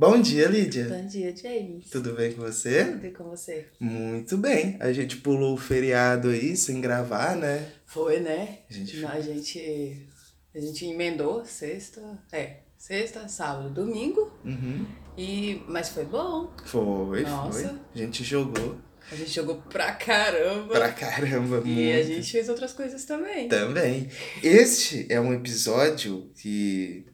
[0.00, 0.84] Bom dia, Lídia.
[0.88, 1.90] Bom dia, James.
[1.90, 2.84] Tudo bem com você?
[2.84, 3.66] Tudo e com você?
[3.80, 4.76] Muito bem.
[4.78, 7.72] A gente pulou o feriado aí sem gravar, né?
[7.84, 8.60] Foi, né?
[8.70, 10.06] A gente- A gente,
[10.54, 12.00] a gente emendou sexta,
[12.30, 14.86] é, sexta, sábado, domingo, Uhum.
[15.16, 16.52] e, mas foi bom.
[16.64, 17.68] Foi, Nossa.
[17.68, 17.78] foi.
[17.96, 18.78] A gente jogou
[19.10, 20.74] A gente jogou pra caramba.
[20.74, 21.98] pra caramba, e muito.
[21.98, 23.48] a gente fez outras coisas também.
[23.48, 24.08] Também.
[24.44, 27.04] Este é um episódio que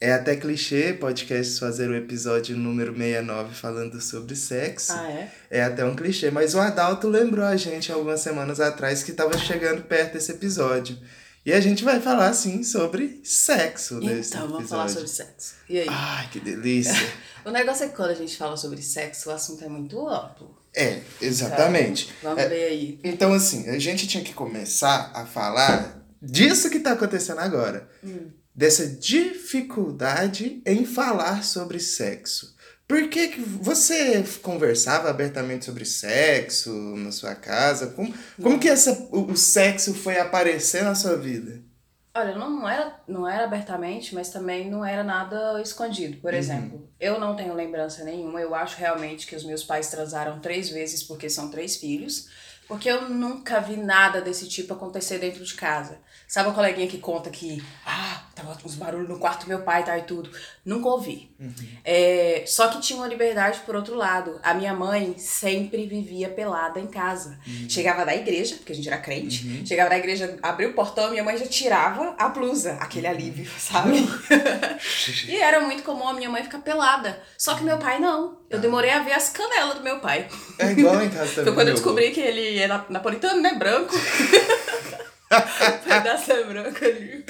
[0.00, 4.92] é até clichê, podcast fazer o episódio número 69 falando sobre sexo.
[4.92, 5.32] Ah, é?
[5.50, 9.36] É até um clichê, mas o Adalto lembrou a gente algumas semanas atrás que estava
[9.38, 10.98] chegando perto desse episódio.
[11.46, 15.54] E a gente vai falar, sim, sobre sexo nesse Então, vamos falar sobre sexo.
[15.68, 15.86] E aí?
[15.88, 16.94] Ai, que delícia.
[17.44, 20.56] O negócio é que quando a gente fala sobre sexo, o assunto é muito amplo.
[20.74, 22.10] é, exatamente.
[22.22, 22.98] Vamos É, ver aí.
[23.04, 27.86] Então, assim, a gente tinha que começar a falar disso que tá acontecendo agora.
[28.02, 28.30] Hum.
[28.54, 32.54] Dessa dificuldade em falar sobre sexo.
[32.86, 37.88] Por que, que você conversava abertamente sobre sexo na sua casa?
[37.88, 41.62] Como, como que essa, o, o sexo foi aparecer na sua vida?
[42.16, 46.18] Olha, não, era, não era abertamente, mas também não era nada escondido.
[46.18, 46.38] Por Uhum.
[46.38, 48.40] exemplo, eu não tenho lembrança nenhuma.
[48.40, 52.28] Eu acho realmente que os meus pais transaram três vezes porque são três filhos.
[52.74, 55.98] Porque eu nunca vi nada desse tipo acontecer dentro de casa.
[56.26, 59.84] Sabe a coleguinha que conta que, ah, tava uns barulhos no quarto do meu pai
[59.84, 60.28] tá, e tudo?
[60.64, 61.30] Nunca ouvi.
[61.84, 64.40] É, só que tinha uma liberdade por outro lado.
[64.42, 67.38] A minha mãe sempre vivia pelada em casa.
[67.68, 71.22] Chegava da igreja, porque a gente era crente, chegava da igreja, abria o portão, minha
[71.22, 74.04] mãe já tirava a blusa, aquele alívio, sabe?
[75.28, 77.22] e era muito comum a minha mãe ficar pelada.
[77.38, 78.42] Só que meu pai não.
[78.50, 80.28] Eu demorei a ver as canelas do meu pai.
[80.58, 81.44] É igual em casa também.
[81.44, 83.54] Foi quando eu descobri que ele é na- napolitano, né?
[83.54, 83.94] Branco.
[85.84, 87.24] Pedaço é branco ali.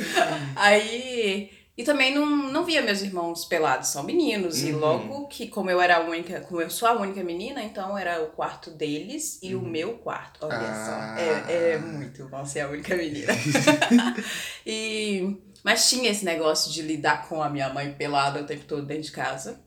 [0.56, 1.50] Aí.
[1.76, 4.62] E também não, não via meus irmãos pelados, são meninos.
[4.62, 4.78] E Uhum.
[4.78, 8.22] logo que, como eu era a única, como eu sou a única menina, então era
[8.22, 10.46] o quarto deles e o meu quarto.
[10.46, 10.64] Olha Uhum.
[10.68, 11.14] Ah.
[11.16, 11.50] só.
[11.50, 13.32] É, é muito bom ser a única menina.
[14.64, 18.86] e, mas tinha esse negócio de lidar com a minha mãe pelada o tempo todo
[18.86, 19.60] dentro de casa.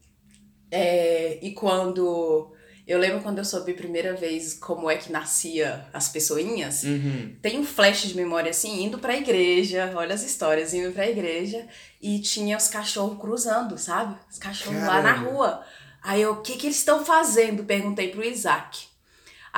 [0.72, 2.54] É, e quando.
[2.88, 6.84] Eu lembro quando eu soube a primeira vez como é que nascia as pessoinhas.
[6.84, 7.36] Uhum.
[7.42, 11.68] Tem um flash de memória assim, indo pra igreja, olha as histórias, indo pra igreja,
[12.02, 14.16] e tinha os cachorros cruzando, sabe?
[14.32, 15.30] Os cachorros lá na Caramba.
[15.30, 15.66] rua.
[16.02, 17.66] Aí eu, o que que eles estão fazendo?
[17.66, 18.88] Perguntei pro Isaac.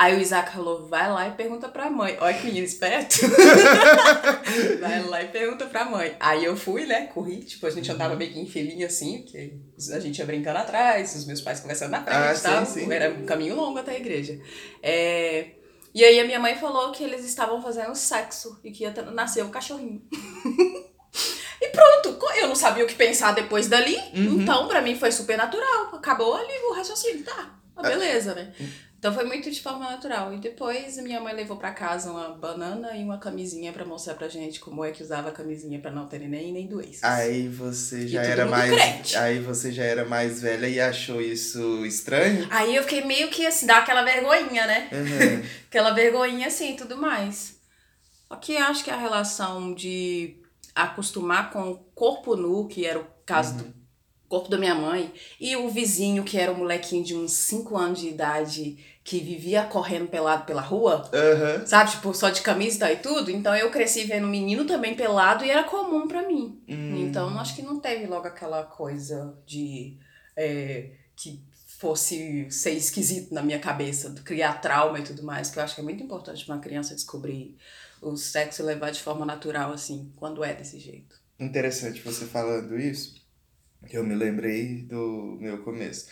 [0.02, 2.16] Aí o Isaac falou, vai lá e pergunta pra mãe.
[2.20, 3.16] Olha que menino esperto.
[4.80, 6.16] vai lá e pergunta pra mãe.
[6.18, 9.60] Aí eu fui, né, corri, tipo, a gente andava meio que em filinha assim, que
[9.92, 12.64] a gente ia brincando atrás, os meus pais conversando na frente Ah, e tal.
[12.64, 12.92] sim, sim.
[12.92, 14.40] Era um caminho longo até a igreja.
[14.82, 15.48] É,
[15.94, 19.44] e aí a minha mãe falou que eles estavam fazendo sexo e que ia nascer
[19.44, 20.02] um cachorrinho.
[21.60, 24.40] e pronto, eu não sabia o que pensar depois dali, Uhum.
[24.40, 25.94] então pra mim foi super natural.
[25.94, 28.52] Acabou ali o raciocínio, tá, ah, beleza, né?
[29.00, 30.34] Então foi muito de forma natural.
[30.34, 34.28] E depois minha mãe levou pra casa uma banana e uma camisinha pra mostrar pra
[34.28, 37.02] gente como é que usava a camisinha pra não ter nem nem doenças.
[37.02, 38.70] Aí você já era mais.
[38.70, 39.16] crente.
[39.16, 42.46] Aí você já era mais velha e achou isso estranho?
[42.50, 44.90] Aí eu fiquei meio que assim, dá aquela vergonhinha, né?
[44.92, 45.48] Uhum.
[45.70, 47.58] Aquela vergonhinha assim e tudo mais.
[48.28, 50.36] Só que acho que a relação de
[50.74, 53.74] acostumar com o corpo nu, que era o caso do
[54.28, 57.98] corpo da minha mãe, e o vizinho, que era um molequinho de uns 5 anos
[58.00, 61.66] de idade, que vivia correndo pelado pela rua, Aham.
[61.66, 61.90] sabe?
[61.92, 63.30] Tipo, só de camisa e tudo.
[63.30, 66.62] Então eu cresci vendo menino também pelado e era comum pra mim.
[66.68, 67.06] Hum.
[67.08, 69.96] Então acho que não teve logo aquela coisa de
[70.36, 71.42] é, que
[71.80, 75.80] fosse ser esquisito na minha cabeça, criar trauma e tudo mais, que eu acho que
[75.80, 77.56] é muito importante pra uma criança descobrir
[78.02, 81.18] o sexo e levar de forma natural, assim, quando é desse jeito.
[81.38, 83.14] Interessante você falando isso,
[83.88, 86.06] que eu me lembrei do meu começo.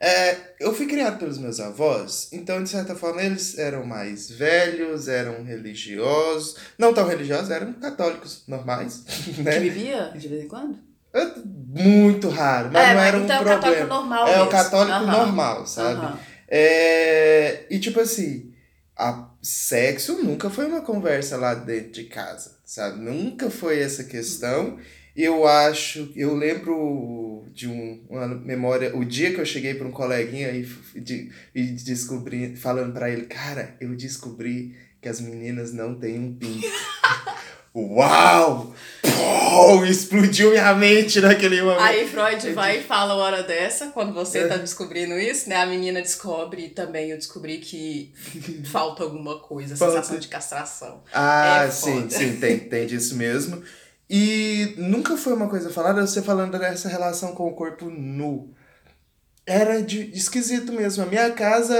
[0.00, 5.08] É, eu fui criado pelos meus avós, então de certa forma eles eram mais velhos,
[5.08, 9.02] eram religiosos, não tão religiosos, eram católicos normais,
[9.34, 9.58] Que né?
[9.58, 10.78] bebia de vez em quando?
[11.12, 13.94] Eu- Muito raro, mas é, não era um então é o católico problema.
[14.00, 14.50] normal É o mesmo.
[14.50, 15.06] católico Aham.
[15.26, 16.00] normal, sabe?
[16.00, 16.18] Aham.
[16.48, 18.52] É, e tipo assim,
[18.96, 22.98] a sexo nunca foi uma conversa lá dentro de casa, sabe?
[23.00, 24.78] Nunca foi essa questão.
[25.20, 29.90] Eu acho, eu lembro de um, uma memória, o dia que eu cheguei para um
[29.90, 30.62] coleguinha e,
[31.00, 36.34] de, e descobri, falando para ele, cara, eu descobri que as meninas não têm um
[36.34, 36.64] pinto.
[37.74, 38.72] Uau!
[39.02, 41.80] Pô, explodiu minha mente naquele momento.
[41.80, 45.56] Aí Freud vai e fala uma hora dessa, quando você tá descobrindo isso, né?
[45.56, 48.12] A menina descobre e também eu descobri que
[48.70, 49.96] falta alguma coisa, Falta.
[49.96, 51.02] sensação de castração.
[51.12, 53.62] Ah, É sim, sim, tem, tem disso mesmo.
[54.10, 58.54] E nunca foi uma coisa falada, você falando dessa relação com o corpo nu.
[59.46, 61.02] era de, esquisito mesmo.
[61.04, 61.76] A minha casa,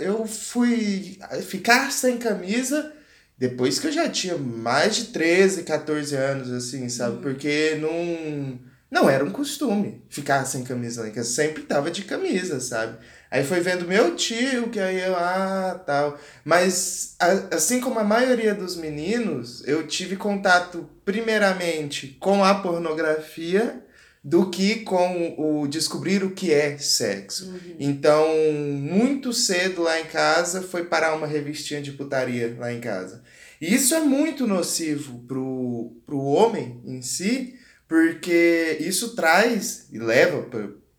[0.00, 2.92] eu fui ficar sem camisa
[3.40, 7.16] depois que eu já tinha mais de 13, 14 anos, assim, sabe?
[7.16, 7.22] Uhum.
[7.22, 8.60] Porque não,
[8.90, 11.30] não era um costume ficar sem camisa em casa.
[11.30, 12.98] Sempre tava de camisa, sabe?
[13.30, 16.18] Aí foi vendo meu tio, que aí eu, ah, tal.
[16.44, 17.14] Mas,
[17.52, 23.84] assim como a maioria dos meninos, eu tive contato primeiramente com a pornografia
[24.22, 27.50] do que com o descobrir o que é sexo.
[27.50, 27.76] Uhum.
[27.78, 28.26] Então,
[28.74, 33.22] muito cedo lá em casa foi parar uma revistinha de putaria lá em casa.
[33.60, 37.54] E isso é muito nocivo pro, pro homem em si,
[37.88, 40.46] porque isso traz e leva,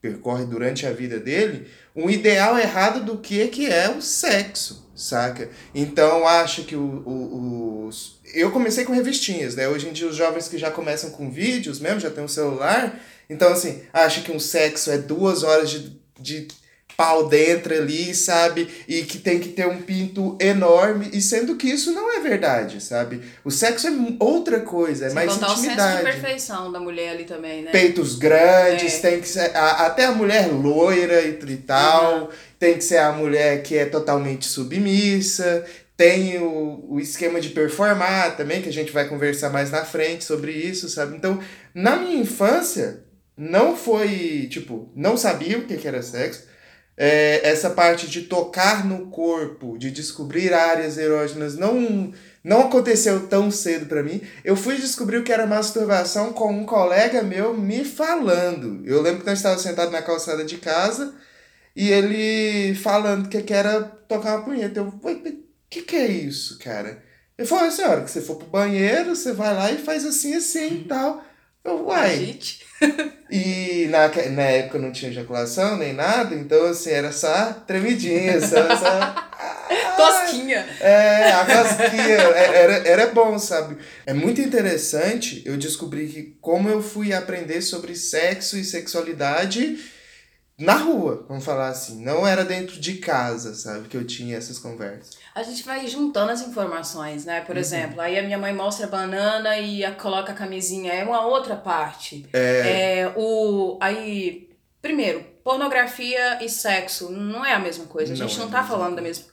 [0.01, 5.49] percorre durante a vida dele, um ideal errado do que, que é o sexo, saca?
[5.73, 8.19] Então, acho que o, o, os...
[8.33, 9.67] Eu comecei com revistinhas, né?
[9.67, 12.99] Hoje em dia, os jovens que já começam com vídeos mesmo, já tem um celular,
[13.31, 16.47] então, assim, acha que um sexo é duas horas de, de
[16.95, 18.67] pau dentro ali, sabe?
[18.88, 22.81] E que tem que ter um pinto enorme, e sendo que isso não é verdade,
[22.81, 23.21] sabe?
[23.43, 25.59] O sexo é outra coisa, é Sem mais intimidade.
[25.59, 27.71] o senso de perfeição da mulher ali também, né?
[27.71, 29.09] Peitos grandes, é.
[29.09, 32.27] tem que ser a, até a mulher loira e, e tal, uhum.
[32.59, 35.65] tem que ser a mulher que é totalmente submissa,
[36.01, 40.23] tem o, o esquema de performar também, que a gente vai conversar mais na frente
[40.23, 41.15] sobre isso, sabe?
[41.15, 41.39] Então,
[41.75, 43.03] na minha infância,
[43.37, 46.47] não foi, tipo, não sabia o que, era sexo.
[47.03, 52.13] É, essa parte de tocar no corpo, de descobrir áreas erógenas, não,
[52.44, 54.21] não aconteceu tão cedo para mim.
[54.45, 58.83] Eu fui descobrir o que era masturbação com um colega meu me falando.
[58.86, 61.15] Eu lembro que nós estávamos sentados na calçada de casa
[61.75, 64.81] e ele falando que, era tocar uma punheta.
[64.81, 67.01] Eu, o que, que é isso, cara?
[67.36, 70.06] Ele falou assim: a hora que você for pro banheiro, você vai lá e faz
[70.06, 71.25] assim, assim e tal.
[71.63, 72.38] Eu, uai.
[73.33, 78.57] E na, na época não tinha ejaculação nem nada, então assim, era só tremidinha, só.
[78.75, 79.31] só
[79.95, 80.66] cosquinha.
[80.81, 82.18] É, a cosquinha.
[82.18, 83.78] É, era, era bom, sabe?
[84.06, 89.80] É muito interessante eu descobri que como eu fui aprender sobre sexo e sexualidade
[90.57, 92.04] na rua, vamos falar assim.
[92.04, 95.18] Não era dentro de casa, sabe, que eu tinha essas conversas.
[95.33, 97.42] A gente vai juntando as informações, né?
[97.42, 97.62] Por uhum.
[97.62, 100.92] exemplo, aí a minha mãe mostra a banana e a, coloca a camisinha.
[100.92, 102.28] É uma outra parte.
[102.33, 103.00] É.
[103.00, 104.50] é o, aí,
[104.81, 108.13] primeiro, pornografia e sexo não é a mesma coisa.
[108.13, 109.31] A gente não, não é tá falando da mesma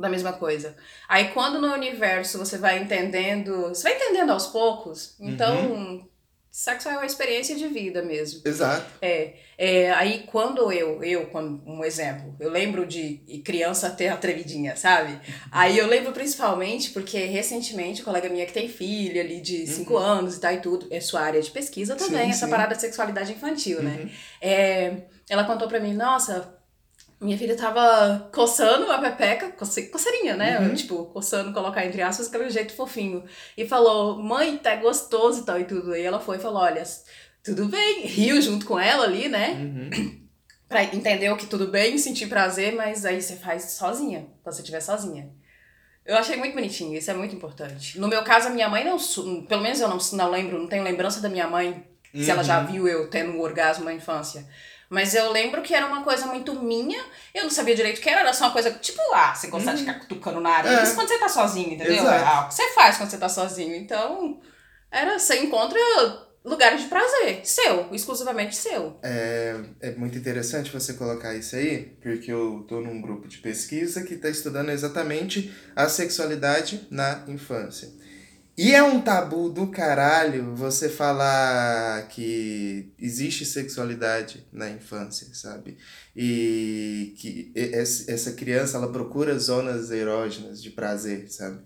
[0.00, 0.76] da mesma coisa.
[1.08, 6.08] Aí quando no universo você vai entendendo, você vai entendendo aos poucos, então uhum.
[6.50, 8.40] Sexo é uma experiência de vida mesmo.
[8.44, 8.86] Exato.
[9.00, 14.74] É, é aí quando eu, eu, quando, um exemplo, eu lembro de criança ter atrevidinha,
[14.74, 15.20] sabe?
[15.52, 19.98] Aí eu lembro principalmente porque recentemente, colega minha que tem filha ali de 5 uhum.
[19.98, 22.50] anos e tal e tudo, é sua área de pesquisa também, sim, essa sim.
[22.50, 23.90] parada de sexualidade infantil, né?
[23.90, 24.04] uhum.
[24.06, 24.10] né?
[24.40, 24.96] É,
[25.28, 26.57] ela contou pra mim, nossa,
[27.20, 30.60] minha filha tava coçando a pepeca, coce, coceirinha, né?
[30.60, 30.74] Uhum.
[30.74, 33.24] Tipo, coçando, colocar entre aspas, aquele jeito fofinho.
[33.56, 35.96] E falou, mãe, tá gostoso e tal e tudo.
[35.96, 36.82] E ela foi e falou, olha,
[37.42, 38.06] tudo bem.
[38.06, 39.50] Riu junto com ela ali, né?
[39.54, 40.28] Uhum.
[40.68, 44.60] pra entender o que tudo bem, sentir prazer, mas aí você faz sozinha, quando você
[44.60, 45.30] estiver sozinha.
[46.04, 47.98] Eu achei muito bonitinho, isso é muito importante.
[47.98, 48.96] No meu caso, a minha mãe não.
[49.46, 52.22] Pelo menos eu não, não lembro, não tenho lembrança da minha mãe, uhum.
[52.22, 52.66] se ela já uhum.
[52.66, 54.46] viu eu tendo um orgasmo na infância.
[54.88, 56.98] Mas eu lembro que era uma coisa muito minha.
[57.34, 59.72] Eu não sabia direito o que era, era só uma coisa tipo, ah, você gostar
[59.72, 59.76] uhum.
[59.76, 60.68] de ficar cutucando na área.
[60.68, 60.82] É.
[60.82, 61.94] Isso quando você tá sozinho, entendeu?
[61.94, 62.24] Exato.
[62.24, 63.74] Ah, o que você faz quando você tá sozinho.
[63.74, 64.40] Então,
[64.90, 65.78] era, você encontra
[66.44, 68.98] lugares de prazer, seu, exclusivamente seu.
[69.02, 74.02] É, é muito interessante você colocar isso aí, porque eu tô num grupo de pesquisa
[74.02, 77.88] que está estudando exatamente a sexualidade na infância.
[78.58, 85.78] E é um tabu do caralho você falar que existe sexualidade na infância, sabe?
[86.16, 91.60] E que essa criança ela procura zonas erógenas de prazer, sabe?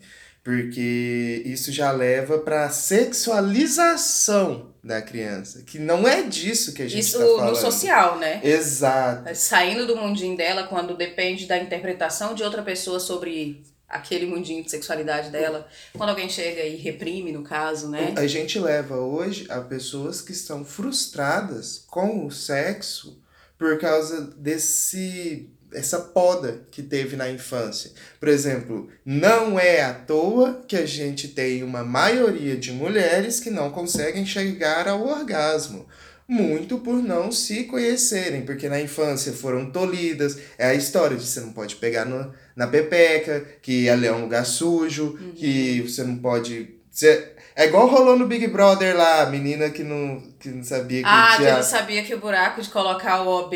[0.45, 7.01] Porque isso já leva para sexualização da criança, que não é disso que a gente
[7.01, 7.51] Isso tá falando.
[7.51, 8.43] no social, né?
[8.45, 9.35] Exato.
[9.35, 14.71] Saindo do mundinho dela quando depende da interpretação de outra pessoa sobre aquele mundinho de
[14.71, 18.15] sexualidade dela, quando alguém chega e reprime, no caso, né?
[18.17, 23.23] A gente leva hoje a pessoas que estão frustradas com o sexo
[23.59, 27.93] por causa desse essa poda que teve na infância.
[28.21, 33.49] Por exemplo, não é à toa que a gente tem uma maioria de mulheres que
[33.49, 35.87] não conseguem chegar ao orgasmo
[36.29, 40.39] muito por não se conhecerem, porque na infância foram tolhidas.
[40.59, 44.23] É a história de você não pode pegar no, na pepeca, que ali é um
[44.23, 45.33] lugar sujo, uhum.
[45.35, 46.77] que você não pode.
[46.91, 51.01] Você, É igual rolou no Big Brother lá, a menina que não, que não sabia
[51.03, 51.55] que Ah, que tinha...
[51.57, 53.55] não sabia que o buraco de colocar o OB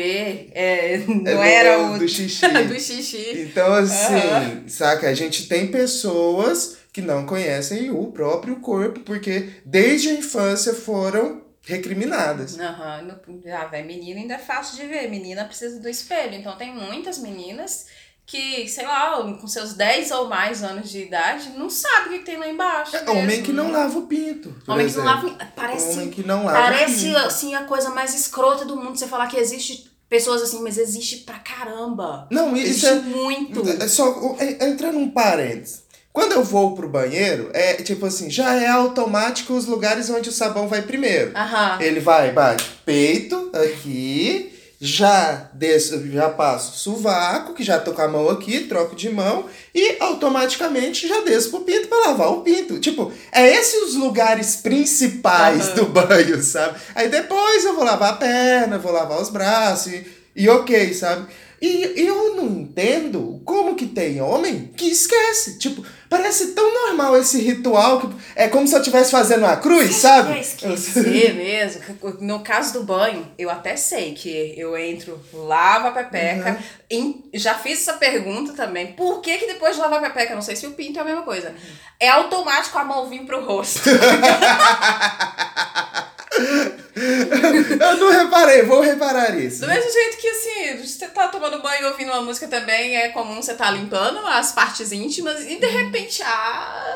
[0.53, 2.47] é, não É do- era o do xixi.
[2.47, 3.47] do xixi.
[3.49, 4.63] Então, assim, Aham.
[4.67, 5.07] saca?
[5.07, 11.41] A gente tem pessoas que não conhecem o próprio corpo, porque desde a infância foram
[11.67, 12.57] recriminadas.
[12.59, 15.09] Aham, no- ah, velho, menina ainda é fácil de ver.
[15.09, 16.33] Menina precisa do espelho.
[16.35, 17.85] Então tem muitas meninas
[18.25, 22.25] que, sei lá, com seus 10 ou mais anos de idade, não sabe o que,
[22.25, 22.95] tem lá embaixo.
[22.95, 24.49] É homem que não lava o pinto.
[24.67, 25.29] Homem que não exemplo.
[25.37, 25.51] lava.
[25.55, 27.17] Parece, Homem que não lava o parece pinto.
[27.19, 28.97] assim a coisa mais escrota do mundo.
[28.97, 32.27] Você falar que existe pessoas assim, mas existe pra caramba.
[32.31, 33.69] Não, Existe isso é, muito.
[33.69, 35.83] é só é, é entrar num parênteses.
[36.17, 40.31] Quando eu vou pro banheiro, é tipo assim, já é automático os lugares onde o
[40.31, 41.29] sabão vai primeiro.
[41.35, 41.77] Aham.
[41.79, 48.01] Ele vai, bate peito aqui, já desço, já passo o sovaco, que já tô com
[48.01, 49.45] a mão aqui, troco de mão,
[49.75, 52.79] e automaticamente já desço pro pinto pra lavar o pinto.
[52.79, 55.75] Tipo, é esses os lugares principais Aham.
[55.75, 56.79] do banho, sabe?
[56.95, 61.27] Aí depois eu vou lavar a perna, vou lavar os braços, e, e ok, sabe?
[61.59, 65.57] E eu não entendo como que tem homem que esquece.
[65.57, 69.95] Tipo, parece tão normal esse ritual que é como se eu estivesse fazendo uma cruz,
[69.95, 70.33] sabe?
[70.37, 71.81] É esquecer mesmo.
[72.21, 76.51] No caso do banho, eu até sei que eu entro, lavo a pepeca.
[76.51, 76.57] Uhum.
[76.91, 78.93] em- já fiz essa pergunta também.
[78.93, 81.05] Por que, que depois de lavar a pepeca, não sei se o pinto é a
[81.05, 81.55] mesma coisa,
[81.99, 83.81] é automático a mão vir pro rosto?
[87.79, 89.61] Eu não reparei, vou reparar isso.
[89.61, 89.91] Do mesmo
[91.47, 95.57] tomando banho ouvindo uma música também, é comum você tá limpando as partes íntimas e
[95.57, 96.95] de repente, ah,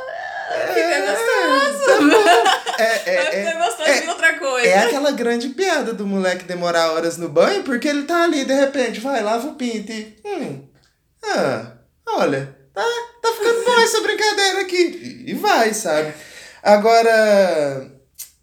[0.73, 1.85] fica gostoso.
[1.85, 2.83] tá bom.
[2.83, 4.67] É, é, é, gostoso de outra coisa.
[4.67, 8.53] é aquela grande piada do moleque demorar horas no banho, porque ele tá ali, de
[8.53, 10.17] repente, vai, lava o pinto e.
[10.25, 10.67] Hum.
[11.23, 11.73] Ah,
[12.05, 12.83] olha, tá,
[13.21, 15.23] tá ficando boa essa brincadeira aqui.
[15.27, 16.13] E vai, sabe?
[16.61, 17.89] Agora.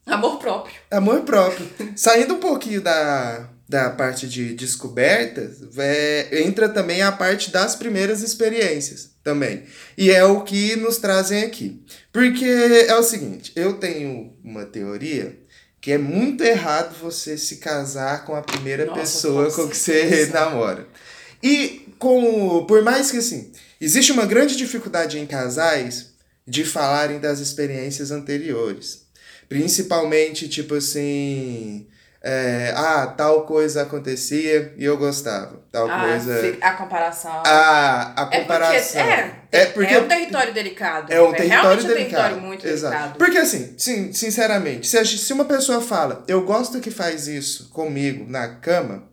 [0.07, 0.75] Amor próprio.
[0.91, 1.69] Amor próprio.
[1.95, 8.23] Saindo um pouquinho da, da parte de descobertas, é, entra também a parte das primeiras
[8.23, 9.65] experiências também.
[9.97, 11.85] E é o que nos trazem aqui.
[12.11, 15.39] Porque é o seguinte, eu tenho uma teoria
[15.81, 20.27] que é muito errado você se casar com a primeira Nossa, pessoa com que você
[20.33, 20.89] namora.
[21.43, 26.15] E com, por mais que assim, existe uma grande dificuldade em casais
[26.47, 29.07] de falarem das experiências anteriores.
[29.49, 31.87] Principalmente, tipo assim.
[32.23, 35.61] É, ah, tal coisa acontecia e eu gostava.
[35.71, 36.57] Tal Ah, coisa.
[36.61, 37.43] a comparação.
[37.45, 39.03] A, a é comparação.
[39.03, 41.13] porque, é, É porque- é um território delicado.
[41.13, 42.11] É um território realmente um delicado.
[42.23, 42.93] território muito Exato.
[42.95, 43.19] delicado.
[43.19, 48.25] Porque assim, sim, sinceramente, se, se uma pessoa fala, eu gosto que faz isso comigo
[48.29, 49.05] na cama,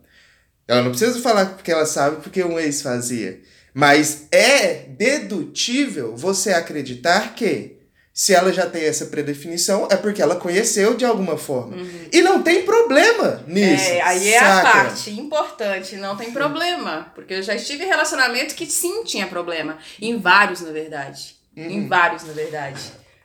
[0.66, 3.40] ela não precisa falar porque ela sabe porque um ex fazia.
[3.72, 7.75] Mas é dedutível você acreditar que
[8.16, 11.76] se ela já tem essa predefinição, é porque ela conheceu de alguma forma.
[12.10, 13.90] E não tem problema nisso.
[13.90, 14.56] É, aí é saca?
[14.56, 17.12] a parte importante, não tem problema.
[17.14, 19.76] Porque eu já estive em relacionamento que sim tinha problema.
[20.00, 21.36] Em vários, na verdade.
[21.54, 21.68] Uhum.
[21.68, 22.80] Em vários, na verdade.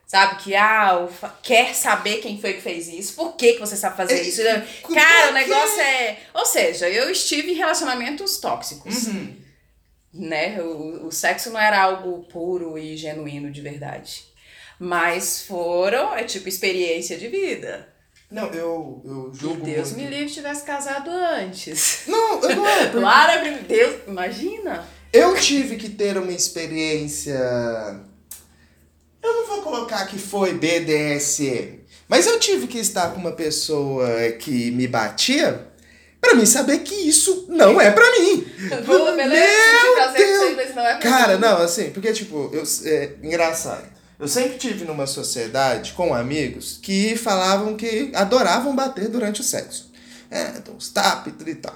[0.06, 1.08] Sabe, que ah,
[1.42, 4.42] quer saber quem foi que fez isso, por que, que você sabe fazer É, isso.
[4.94, 6.18] Cara, o negócio é.
[6.34, 9.08] Ou seja, eu estive em relacionamentos tóxicos.
[9.08, 9.38] Uhum.
[10.14, 10.62] né?
[10.62, 14.31] O, o sexo não era algo puro e genuíno de verdade.
[14.84, 17.88] Mas foram, é tipo experiência de vida.
[18.32, 20.10] Não, eu, eu julgo Deus muito.
[20.10, 22.00] me livre tivesse casado antes.
[22.08, 22.88] Não, eu não é.
[23.40, 24.84] porque- Deus, imagina.
[25.14, 27.38] Eu tive que ter uma experiência.
[29.22, 34.08] Eu não vou colocar que foi BDSM, mas eu tive que estar com uma pessoa
[34.40, 35.68] que me batia
[36.20, 38.46] pra mim saber que isso não é pra mim.
[38.84, 39.46] Vou, beleza?
[39.96, 40.56] Meu Deus!
[40.56, 41.42] mas não é pra Cara, mim.
[41.42, 44.01] não, assim, porque, tipo, eu, é engraçado.
[44.22, 49.92] Eu sempre tive numa sociedade com amigos que falavam que adoravam bater durante o sexo.
[50.30, 51.76] É, então, os tapas e tal.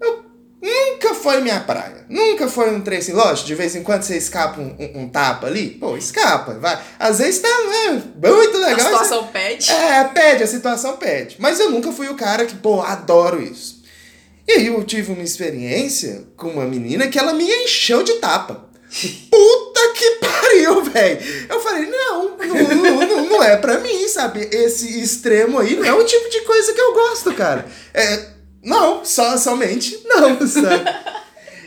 [0.00, 0.22] Eu
[0.60, 2.04] nunca foi minha praia.
[2.10, 3.12] Nunca foi um trem assim.
[3.12, 5.70] Lógico, de vez em quando você escapa um, um- um tapa ali.
[5.70, 6.78] Pô, escapa, vai.
[6.98, 8.80] Às vezes tá né, muito A legal.
[8.80, 9.70] situação pede.
[9.72, 11.36] É, pede, a situação pede.
[11.38, 13.82] Mas eu nunca fui o cara que, pô, adoro isso.
[14.46, 18.70] E aí eu tive uma experiência com uma menina que ela me encheu de tapa.
[19.30, 21.46] Puta que pariu, velho.
[21.48, 24.48] Eu falei, não, não, não, não, é pra mim, sabe?
[24.52, 27.64] Esse extremo aí não é o tipo de coisa que eu gosto, cara.
[27.94, 28.26] É,
[28.62, 30.84] não, só, somente não, sabe?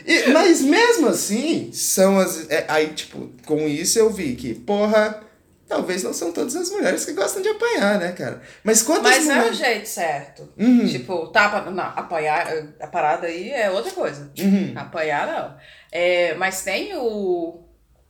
[0.06, 2.48] E- mas mesmo assim, são as.
[2.48, 5.20] é, aí, tipo, com isso eu vi que, porra,
[5.68, 8.40] talvez não são todas as mulheres que gostam de apanhar, né, cara?
[8.62, 9.58] Mas quantas Mas não é o mulheres.
[9.58, 10.48] jeito certo.
[10.56, 10.86] Uhum.
[10.86, 12.46] Tipo, tapa, não, apoiar,
[12.80, 14.30] a parada aí é outra coisa.
[14.38, 14.72] Uhum.
[14.76, 15.56] Apoiar não.
[15.92, 17.60] É, mas tem o,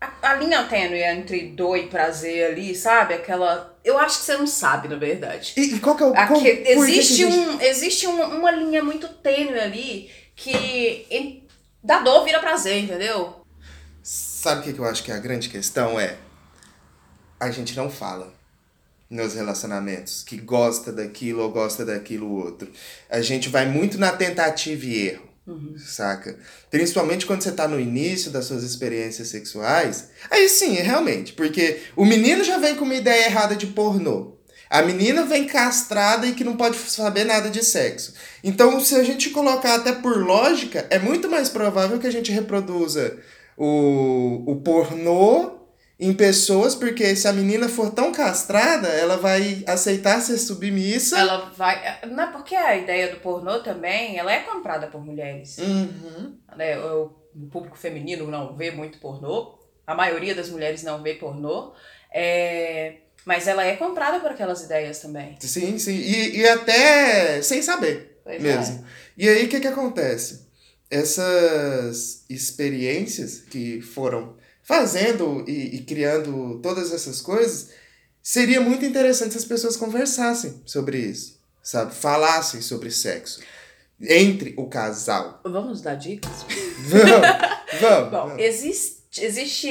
[0.00, 3.14] a, a linha tênue entre dor e prazer ali, sabe?
[3.14, 3.76] Aquela.
[3.84, 5.52] Eu acho que você não sabe, na verdade.
[5.56, 8.82] E, e qual que é o Aqui, que existe gente- um, existe um- uma linha
[8.82, 11.46] muito tênue ali que em-
[11.82, 13.40] da dor vira prazer, entendeu?
[14.02, 15.98] Sabe o que que eu acho que é a grande questão?
[16.00, 16.16] É.
[17.38, 18.32] A gente não fala
[19.08, 22.68] nos relacionamentos que gosta daquilo ou gosta daquilo outro.
[23.08, 25.28] A gente vai muito na tentativa e erro.
[25.78, 26.36] Saca?
[26.70, 30.08] Principalmente quando você tá no início das suas experiências sexuais.
[30.30, 31.32] Aí sim, realmente.
[31.32, 34.36] Porque o menino já vem com uma ideia errada de pornô.
[34.68, 38.14] A menina vem castrada e que não pode saber nada de sexo.
[38.42, 42.32] Então, se a gente colocar até por lógica, é muito mais provável que a gente
[42.32, 43.16] reproduza
[43.56, 45.55] o, o pornô
[45.98, 51.18] em pessoas, porque se a menina for tão castrada, ela vai aceitar ser submissa.
[51.18, 52.00] Ela vai.
[52.10, 55.56] Não é porque a ideia do pornô também, ela é comprada por mulheres.
[55.58, 56.36] Uhum.
[56.56, 61.14] né, o o público feminino não vê muito pornô, a maioria das mulheres não vê
[61.14, 61.74] pornô,
[62.12, 65.36] é, mas ela é comprada por aquelas ideias também.
[65.40, 65.96] Sim, sim.
[65.96, 68.84] E, e até sem saber Pois mesmo.
[69.16, 70.46] E aí, o que que acontece?
[70.90, 74.36] Essas experiências que foram
[74.66, 77.70] fazendo e, e criando todas essas coisas,
[78.20, 81.94] seria muito interessante se as pessoas conversassem sobre isso, sabe?
[81.94, 83.40] Falassem sobre sexo
[84.00, 85.40] entre o casal.
[85.44, 86.44] Vamos dar dicas?
[86.88, 88.10] Vamos, vamos.
[88.10, 88.42] Bom, vamos.
[88.42, 89.68] existe, existe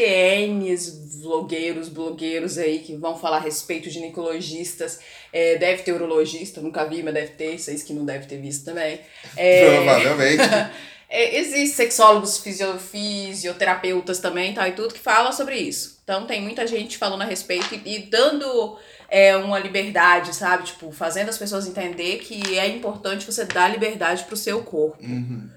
[0.48, 5.00] N's vlogueiros, blogueiros aí que vão falar a respeito de ginecologistas.
[5.34, 8.64] É, deve ter urologista, nunca vi, mas deve ter, vocês que não devem ter visto
[8.64, 9.02] também.
[9.36, 10.44] É, Provavelmente.
[11.10, 16.00] É, Existem sexólogos, fisio, fisioterapeutas também, tá, e tudo que fala sobre isso.
[16.04, 18.78] Então tem muita gente falando a respeito e, e dando
[19.10, 20.64] é, uma liberdade, sabe?
[20.66, 25.50] Tipo, fazendo as pessoas entender que é importante você dar liberdade pro seu corpo, Uhum.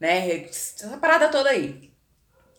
[0.00, 0.44] né?
[0.44, 1.92] Essa parada toda aí.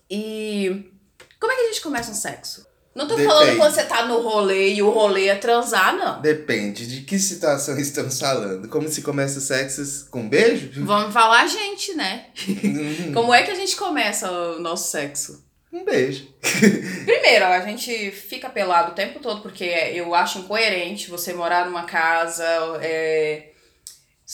[0.10, 0.92] E
[1.40, 2.66] como é que a gente começa um sexo?
[2.96, 3.58] Não tô falando Depende.
[3.58, 6.22] quando você tá no rolê e o rolê é transar, não.
[6.22, 8.68] Depende de que situação estamos falando.
[8.68, 10.86] Como se começa sexo com beijo?
[10.86, 12.28] Vamos falar a gente, né?
[12.48, 13.14] Uhum.
[13.14, 15.44] Como é que a gente começa o nosso sexo?
[15.74, 16.28] um beijo.
[17.04, 21.84] Primeiro, a gente fica pelado o tempo todo, porque eu acho incoerente você morar numa
[21.84, 22.46] casa
[22.80, 23.53] é,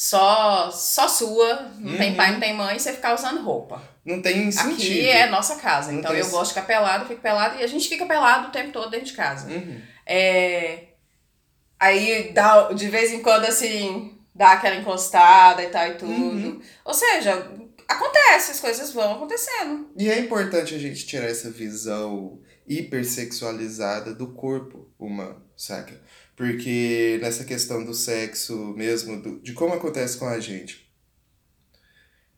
[0.01, 2.15] só, só sua, não tem Uhum.
[2.15, 3.83] pai, não tem mãe, você ficar usando roupa.
[4.05, 4.71] Não tem sentido.
[4.75, 7.59] Aqui é nossa casa, Não então tem eu esse- gosto de ficar pelado, fico pelado,
[7.59, 9.49] e a gente fica pelado o tempo todo dentro de casa.
[9.49, 9.81] Uhum.
[10.05, 10.83] É,
[11.77, 16.11] aí, dá, de vez em quando, assim, dá aquela encostada e tal e tudo.
[16.13, 16.61] Uhum.
[16.85, 17.51] Ou seja,
[17.85, 19.89] acontece, as coisas vão acontecendo.
[19.97, 25.99] E é importante a gente tirar essa visão hipersexualizada do corpo humano, saca?
[26.39, 30.89] Porque nessa questão do sexo mesmo, do- de como acontece com a gente.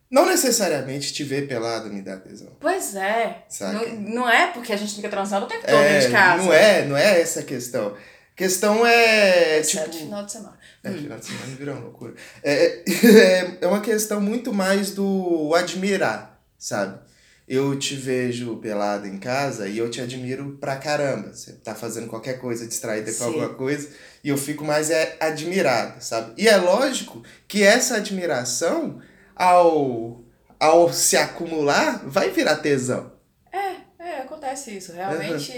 [0.09, 2.57] Não necessariamente te ver pelado me dá tesão.
[2.59, 3.45] Pois é.
[3.47, 3.73] Saca?
[3.73, 6.43] Não, não é porque a gente fica transando o tempo todo dentro É, de casa.
[6.43, 7.89] não é, não é essa a questão.
[7.95, 10.57] A questão é, Exceto tipo, final de semana.
[10.83, 10.97] É, Hum.
[10.97, 12.15] final de semana virou uma loucura.
[12.41, 16.99] É, é, é uma questão muito mais do admirar, sabe?
[17.53, 21.33] Eu te vejo pelado em casa e eu te admiro pra caramba.
[21.33, 23.25] Você tá fazendo qualquer coisa distraída com Sim.
[23.25, 23.89] alguma coisa
[24.23, 26.41] e eu fico mais é, admirado, sabe?
[26.41, 29.01] E é lógico que essa admiração,
[29.35, 30.23] ao,
[30.57, 33.11] ao se acumular, vai virar tesão.
[33.99, 34.93] É, acontece isso.
[34.93, 35.51] Realmente,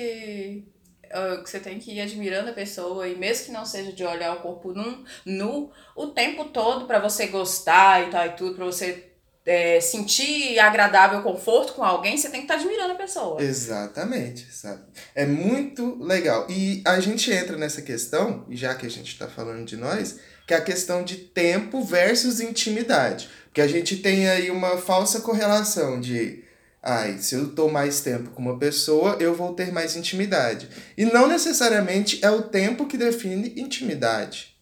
[1.03, 4.03] é, que você tem que ir admirando a pessoa e mesmo que não seja de
[4.03, 8.55] olhar o corpo nu, nu o tempo todo pra você gostar e tal e tudo,
[8.55, 9.12] pra você
[9.45, 13.41] é, sentir agradável conforto com alguém, você tem que estar admirando a pessoa.
[13.41, 14.81] Exatamente, sabe?
[15.13, 16.47] É muito legal.
[16.49, 20.53] E a gente entra nessa questão, já que a gente tá falando de nós, que
[20.53, 23.29] é a questão de tempo versus intimidade.
[23.45, 26.43] Porque a gente tem aí uma falsa correlação de,
[26.81, 30.69] ai, se eu tô mais tempo com uma pessoa, eu vou ter mais intimidade.
[30.97, 34.52] E não necessariamente é o tempo que define intimidade,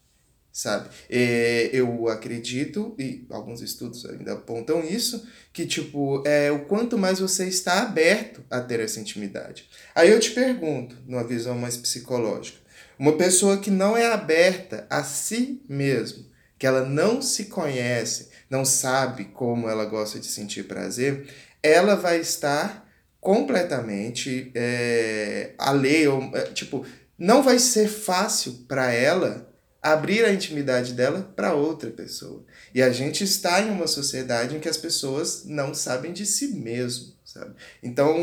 [0.52, 0.90] sabe?
[1.08, 7.18] É, eu acredito, e alguns estudos ainda apontam isso, que, tipo, é o quanto mais
[7.18, 9.68] você está aberto a ter essa intimidade.
[9.94, 12.58] Aí eu te pergunto, numa visão mais psicológica,
[12.98, 16.26] uma pessoa que não é aberta a si mesmo,
[16.58, 21.26] que ela não se conhece, não sabe como ela gosta de sentir prazer,
[21.62, 22.88] ela vai estar
[23.18, 26.84] completamente é, alheia, ou, é, tipo,
[27.18, 29.51] não vai ser fácil para ela
[29.82, 32.44] abrir a intimidade dela para outra pessoa.
[32.72, 36.48] E a gente está em uma sociedade em que as pessoas não sabem de si
[36.48, 37.54] mesmo, sabe?
[37.82, 38.14] Então,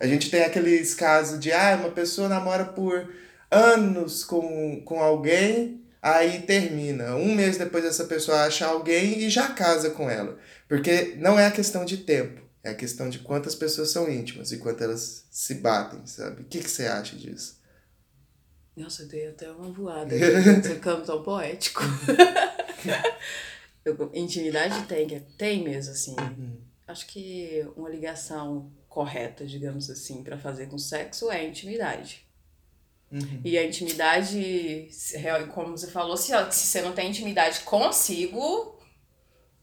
[0.00, 3.12] a gente tem aqueles casos de, ah, uma pessoa namora por
[3.50, 7.14] anos com, com alguém, aí termina.
[7.16, 10.38] Um mês depois essa pessoa acha alguém e já casa com ela.
[10.68, 14.50] Porque não é a questão de tempo, É a questão de quantas pessoas são íntimas
[14.50, 16.42] e quantas elas se batem, sabe?
[16.42, 17.55] O que, que você acha disso?
[18.76, 20.14] Nossa, eu dei até uma voada.
[20.16, 21.82] Você canta tão poético.
[23.84, 26.14] eu, intimidade tem, tem mesmo, assim.
[26.18, 26.60] Uhum.
[26.86, 32.26] Acho que uma ligação correta, digamos assim, para fazer com sexo é intimidade.
[33.10, 33.40] Uhum.
[33.44, 34.88] E a intimidade,
[35.54, 38.78] como você falou, se, se você não tem intimidade consigo,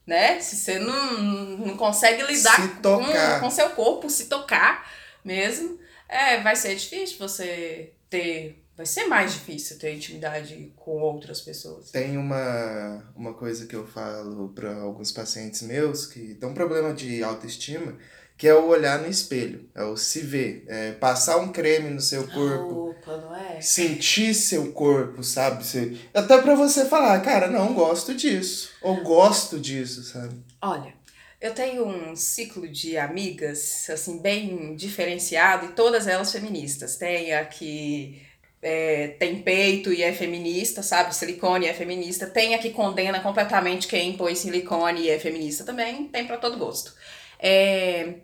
[0.06, 0.40] né?
[0.40, 4.90] Se você não, não consegue lidar com, com seu corpo, se tocar
[5.24, 8.63] mesmo, é, vai ser difícil você ter.
[8.76, 11.92] Vai ser mais difícil ter intimidade com outras pessoas.
[11.92, 16.94] Tem uma, uma coisa que eu falo para alguns pacientes meus que tem um problema
[16.94, 17.96] de autoestima
[18.36, 22.02] que é o olhar no espelho, é o se ver, é passar um creme no
[22.02, 23.62] seu corpo, Opa, não é?
[23.62, 25.64] sentir seu corpo, sabe?
[25.64, 30.36] Você, até para você falar, cara, não gosto disso, ou gosto disso, sabe?
[30.62, 30.94] Olha,
[31.40, 36.96] eu tenho um ciclo de amigas, assim, bem diferenciado, e todas elas feministas.
[36.96, 38.22] Tem a que
[38.64, 41.14] é, tem peito e é feminista, sabe?
[41.14, 42.26] Silicone é feminista.
[42.26, 46.08] Tem a que condena completamente quem põe silicone e é feminista também.
[46.08, 46.94] Tem para todo gosto.
[47.38, 48.16] É,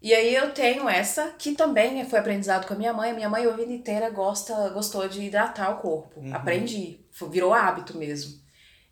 [0.00, 3.12] e aí eu tenho essa, que também foi aprendizado com a minha mãe.
[3.12, 6.20] Minha mãe a vida inteira gosta, gostou de hidratar o corpo.
[6.20, 6.32] Uhum.
[6.32, 7.00] Aprendi.
[7.28, 8.45] Virou hábito mesmo.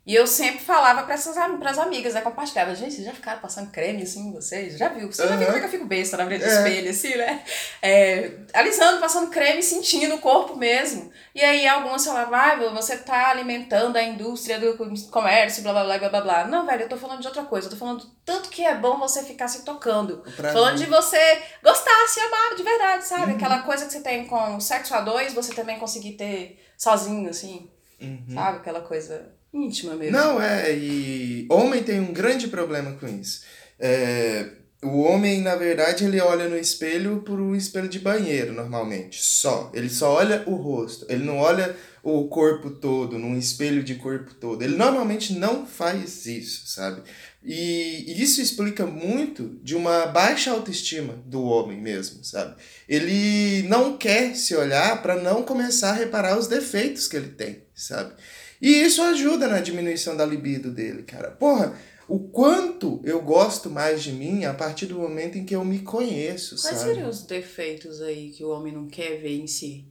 [0.05, 2.21] E eu sempre falava para essas pras amigas, né?
[2.21, 2.75] Compartilhava.
[2.75, 4.77] Gente, vocês já ficaram passando creme assim, vocês?
[4.77, 5.11] Já viu?
[5.11, 5.29] Você uhum.
[5.29, 6.53] já viu como é que eu fico besta na frente do é.
[6.53, 7.43] espelho, assim, né?
[7.81, 11.11] É, alisando, passando creme, sentindo o corpo mesmo.
[11.33, 14.77] E aí algumas falavam, ah, você tá alimentando a indústria do
[15.09, 16.47] comércio, blá blá blá blá blá blá.
[16.47, 17.65] Não, velho, eu tô falando de outra coisa.
[17.65, 20.23] Eu tô falando tanto que é bom você ficar se tocando.
[20.53, 23.31] Falando de você gostar, se amar de verdade, sabe?
[23.31, 23.37] Uhum.
[23.37, 27.71] Aquela coisa que você tem com sexo a dois, você também conseguir ter sozinho, assim.
[28.01, 28.33] Uhum.
[28.33, 28.57] Sabe?
[28.57, 30.17] Aquela coisa íntima mesmo.
[30.17, 33.43] Não, é, e homem tem um grande problema com isso.
[33.79, 34.49] É,
[34.83, 39.71] o homem, na verdade, ele olha no espelho por um espelho de banheiro, normalmente, só.
[39.73, 44.35] Ele só olha o rosto, ele não olha o corpo todo, num espelho de corpo
[44.35, 44.61] todo.
[44.61, 47.01] Ele normalmente não faz isso, sabe?
[47.45, 52.55] E, e isso explica muito de uma baixa autoestima do homem mesmo, sabe?
[52.89, 57.61] Ele não quer se olhar para não começar a reparar os defeitos que ele tem,
[57.75, 58.13] sabe?
[58.59, 61.29] E isso ajuda na diminuição da libido dele, cara.
[61.29, 61.77] Porra,
[62.07, 65.79] o quanto eu gosto mais de mim a partir do momento em que eu me
[65.79, 66.89] conheço, Quais sabe?
[66.93, 69.85] seriam os defeitos aí que o homem não quer ver em si?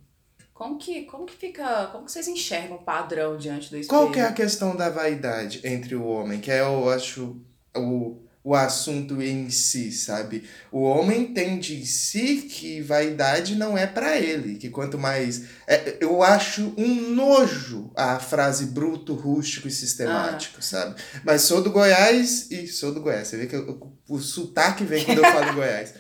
[0.55, 1.89] Como que, como que fica.
[1.89, 3.89] Como que vocês enxergam o padrão diante do espelho?
[3.89, 6.41] Qual que é a questão da vaidade entre o homem?
[6.41, 7.37] Que é, eu acho,
[7.77, 10.45] o, o assunto em si, sabe?
[10.71, 15.97] O homem tem de si que vaidade não é para ele, que quanto mais é,
[15.99, 20.63] eu acho um nojo a frase bruto, rústico e sistemático, ah.
[20.63, 21.03] sabe?
[21.25, 23.29] Mas sou do Goiás e sou do Goiás.
[23.29, 25.95] Você vê que eu, o, o sotaque vem quando eu falo Goiás.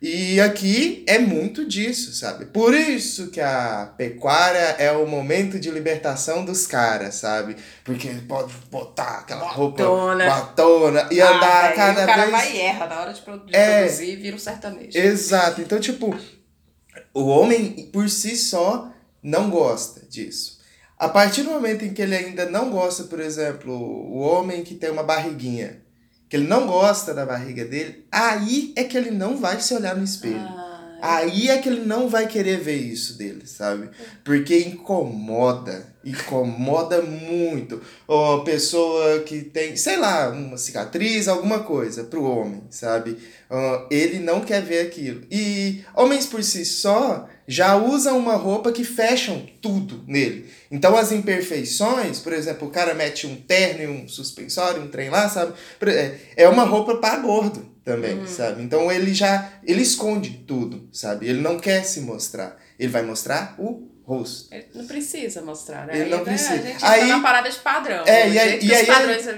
[0.00, 2.46] E aqui é muito disso, sabe?
[2.46, 7.56] Por isso que a pecuária é o momento de libertação dos caras, sabe?
[7.82, 9.82] Porque pode botar aquela roupa
[10.16, 12.04] batona e ah, andar véio, cada vez...
[12.04, 12.30] o cara vez...
[12.30, 14.96] vai e erra na hora de, produzir, é, produzir vira um sertanejo.
[14.96, 15.60] Exato.
[15.60, 16.16] Então, tipo,
[17.12, 20.58] o homem por si só não gosta disso.
[20.96, 24.76] A partir do momento em que ele ainda não gosta, por exemplo, o homem que
[24.76, 25.87] tem uma barriguinha
[26.28, 29.96] que ele não gosta da barriga dele, aí é que ele não vai se olhar
[29.96, 30.36] no espelho.
[30.36, 30.68] Ah.
[31.00, 33.88] Aí é que ele não vai querer ver isso dele, sabe?
[34.24, 37.80] Porque incomoda, incomoda muito.
[38.06, 43.16] Ou a pessoa que tem, sei lá, uma cicatriz, alguma coisa pro homem, sabe?
[43.88, 45.22] Ele não quer ver aquilo.
[45.30, 50.50] E homens por si só já usam uma roupa que fecham tudo nele.
[50.70, 55.08] Então as imperfeições, por exemplo, o cara mete um terno e um suspensório, um trem
[55.08, 55.54] lá, sabe?
[55.86, 58.26] É, é uma roupa para gordo também, uhum.
[58.26, 58.62] sabe?
[58.62, 61.26] Então ele já ele esconde tudo, sabe?
[61.26, 62.54] Ele não quer se mostrar.
[62.78, 64.54] Ele vai mostrar o rosto.
[64.54, 65.98] Ele não precisa mostrar, né?
[65.98, 66.52] Ele não precisa.
[66.52, 68.04] A gente aí, tá na parada de padrão.
[68.04, 68.86] É, e aí, e aí,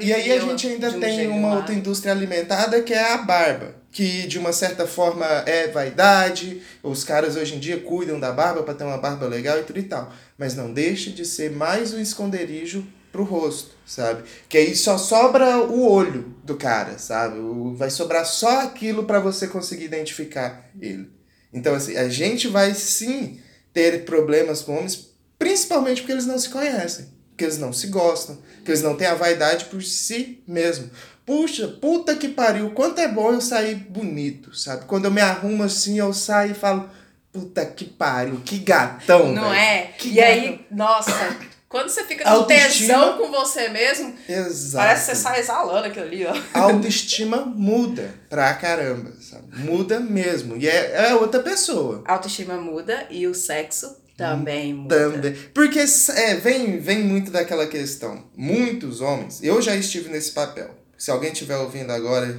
[0.01, 4.27] e aí a gente ainda tem uma outra indústria alimentada que é a barba que
[4.27, 8.75] de uma certa forma é vaidade, os caras hoje em dia cuidam da barba para
[8.75, 12.01] ter uma barba legal e tudo e tal, mas não deixa de ser mais um
[12.01, 14.23] esconderijo pro rosto, sabe?
[14.49, 17.37] Que aí só sobra o olho do cara, sabe?
[17.75, 21.11] Vai sobrar só aquilo para você conseguir identificar ele.
[21.53, 23.41] Então assim, a gente vai sim
[23.73, 28.39] ter problemas com homens, principalmente porque eles não se conhecem, porque eles não se gostam,
[28.57, 30.89] porque eles não têm a vaidade por si mesmo.
[31.31, 34.85] Puxa, puta que pariu, quanto é bom eu sair bonito, sabe?
[34.87, 36.91] Quando eu me arrumo assim, eu saio e falo,
[37.33, 39.33] puta que pariu, que gatão.
[39.33, 39.55] Não véio.
[39.55, 39.83] é?
[39.97, 40.33] Que e gatão.
[40.33, 41.37] aí, nossa,
[41.69, 42.95] Quando você fica com autoestima...
[42.95, 44.85] tesão com você mesmo, Exato.
[44.85, 46.35] parece que você sai exalando aquilo ali, ó.
[46.53, 49.57] A autoestima muda pra caramba, sabe?
[49.57, 50.57] Muda mesmo.
[50.57, 52.03] E é, é outra pessoa.
[52.09, 55.13] A autoestima muda e o sexo também muda.
[55.13, 55.33] Também.
[55.55, 58.25] Porque é, vem, vem muito daquela questão.
[58.37, 60.80] Muitos homens, eu já estive nesse papel.
[61.01, 62.39] Se alguém estiver ouvindo agora,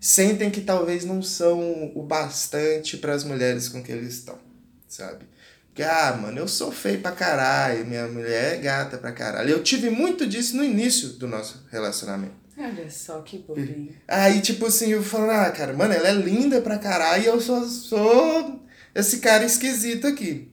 [0.00, 4.36] sentem que talvez não são o bastante para as mulheres com que eles estão,
[4.88, 5.24] sabe?
[5.68, 9.50] Porque, ah, mano, eu sou feio pra caralho, minha mulher é gata pra caralho.
[9.50, 12.34] Eu tive muito disso no início do nosso relacionamento.
[12.58, 13.94] Olha só que bobinho.
[14.08, 17.40] Aí, tipo assim, eu falo, ah, cara, mano, ela é linda pra caralho e eu
[17.40, 20.50] só sou esse cara esquisito aqui.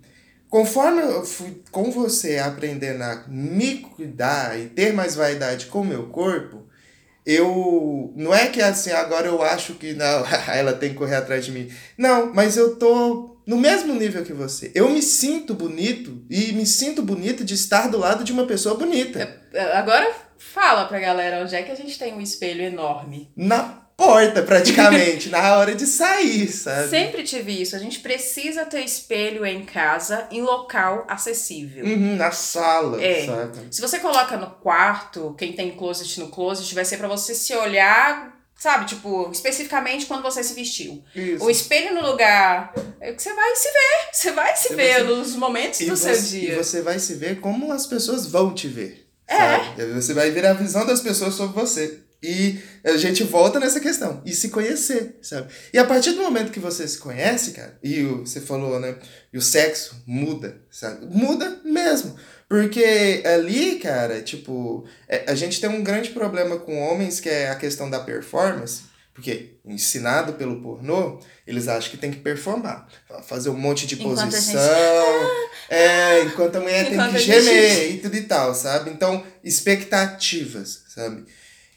[0.52, 5.86] Conforme eu fui com você aprendendo a me cuidar e ter mais vaidade com o
[5.86, 6.72] meu corpo,
[7.26, 8.14] eu.
[8.16, 11.52] Não é que assim, agora eu acho que não, ela tem que correr atrás de
[11.52, 11.70] mim.
[11.98, 14.72] Não, mas eu tô no mesmo nível que você.
[14.74, 18.76] Eu me sinto bonito e me sinto bonito de estar do lado de uma pessoa
[18.76, 19.20] bonita.
[19.54, 23.32] É, é, agora fala pra galera onde é que a gente tem um espelho enorme.
[23.36, 26.90] Na porta, praticamente, na hora de sair, sabe?
[26.90, 27.76] Sempre tive isso.
[27.76, 31.86] A gente precisa ter espelho em casa, em local acessível.
[31.86, 33.26] Uhum, na sala, é.
[33.26, 33.60] sabe?
[33.72, 37.54] Se você coloca no quarto, quem tem closet no closet, vai ser para você se
[37.56, 41.04] olhar Sabe, tipo, especificamente quando você se vestiu.
[41.14, 41.44] Isso.
[41.44, 44.10] O espelho no lugar é que você vai se ver.
[44.14, 46.54] Você vai se Você ver vai se- nos momentos E do você, seu dia.
[46.54, 49.06] e você vai se ver como as pessoas vão te ver.
[49.28, 49.36] É.
[49.38, 49.94] Sabe?
[49.94, 52.03] Você vai ver a visão das pessoas sobre você.
[52.24, 54.22] E a gente volta nessa questão.
[54.26, 55.52] E se conhecer, sabe?
[55.74, 58.96] E a partir do momento que você se conhece, cara, e o, você falou, né?
[59.34, 61.06] E o sexo muda, sabe?
[61.06, 62.16] Muda mesmo.
[62.48, 67.50] Porque ali, cara, tipo, é, a gente tem um grande problema com homens que é
[67.50, 68.84] a questão da performance.
[69.14, 72.88] Porque, ensinado pelo pornô, eles acham que tem que performar.
[73.28, 74.54] Fazer um monte de Enquanto posição.
[74.62, 78.54] gente- É, enquanto a mulher tem Enquanto que a gente- gemer e tudo e tal,
[78.56, 78.90] sabe?
[78.90, 81.26] Então, expectativas, sabe?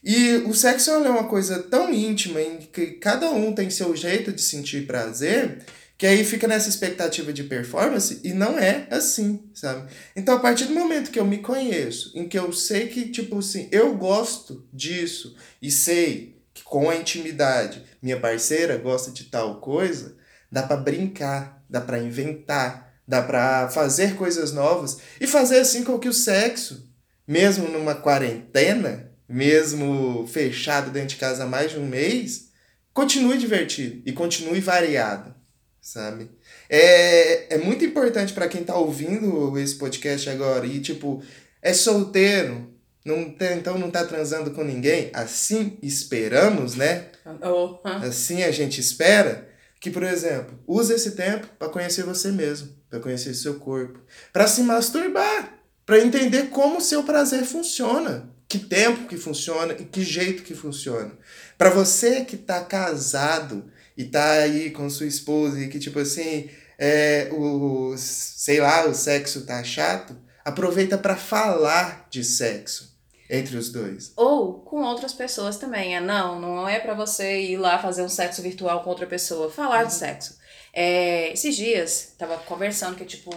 [0.09, 4.31] E o sexo é uma coisa tão íntima em que cada um tem seu jeito
[4.31, 5.65] de sentir prazer,
[5.99, 9.91] que aí fica nessa expectativa de performance e não é assim, sabe?
[10.15, 13.41] Então, a partir do momento que eu me conheço, em que eu sei que, tipo
[13.41, 19.61] assim, eu gosto disso e sei que com a intimidade minha parceira gosta de tal
[19.61, 20.17] coisa,
[20.53, 25.99] dá pra brincar, dá pra inventar, dá pra fazer coisas novas e fazer assim com
[25.99, 26.89] que o sexo,
[27.27, 32.51] mesmo numa quarentena, mesmo fechado dentro de casa há mais de um mês,
[32.93, 35.35] continue divertido e continue variado,
[35.81, 36.31] sabe?
[36.69, 41.23] É, é muito importante para quem tá ouvindo esse podcast agora e, tipo,
[41.61, 42.73] é solteiro,
[43.05, 47.07] não então não tá transando com ninguém, assim esperamos, né?
[47.43, 47.79] Oh?
[47.85, 49.49] Assim a gente espera
[49.81, 54.01] que, por exemplo, use esse tempo para conhecer você mesmo, para conhecer seu corpo,
[54.33, 59.85] para se masturbar, para entender como o seu prazer funciona, que tempo que funciona e
[59.85, 61.13] que jeito que funciona.
[61.59, 66.49] Para você que tá casado e tá aí com sua esposa e que tipo assim,
[66.79, 72.97] é, o sei lá, o sexo tá chato, aproveita para falar de sexo
[73.29, 74.13] entre os dois.
[74.17, 75.97] Ou com outras pessoas também.
[75.97, 79.51] É, não, não é pra você ir lá fazer um sexo virtual com outra pessoa.
[79.51, 80.39] Falar de sexo.
[80.73, 83.31] É, esses dias, tava conversando que, tipo,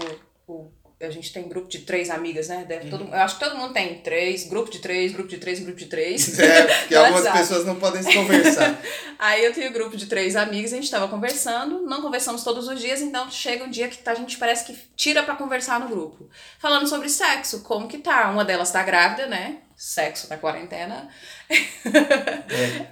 [0.48, 0.70] o,
[1.02, 2.66] a gente tem grupo de três amigas, né?
[2.68, 5.60] Deve todo, eu acho que todo mundo tem três, grupo de três, grupo de três,
[5.60, 6.38] grupo de três.
[6.40, 7.38] É, porque algumas WhatsApp.
[7.40, 8.78] pessoas não podem se conversar.
[9.18, 12.68] Aí eu tenho um grupo de três amigas, a gente tava conversando, não conversamos todos
[12.68, 15.80] os dias, então chega um dia que tá- a gente parece que tira pra conversar
[15.80, 16.30] no grupo.
[16.60, 18.30] Falando sobre sexo, como que tá?
[18.30, 19.58] Uma delas tá grávida, né?
[19.78, 21.08] Sexo na quarentena.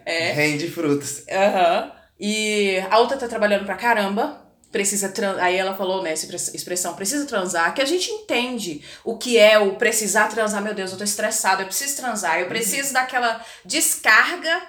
[0.05, 1.23] É, Rende frutas.
[1.29, 1.91] Aham.
[2.19, 4.46] E a outra tá trabalhando pra caramba.
[4.71, 5.13] Precisa.
[5.39, 9.37] Aí ela falou, né, essa express- expressão, precisa transar, que a gente entende o que
[9.37, 10.61] é o precisar transar.
[10.61, 14.61] Meu Deus, eu tô estressado, eu preciso transar, eu preciso daquela descarga